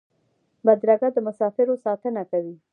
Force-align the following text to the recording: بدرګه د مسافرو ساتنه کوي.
بدرګه 0.65 1.09
د 1.13 1.17
مسافرو 1.27 1.81
ساتنه 1.85 2.21
کوي. 2.31 2.55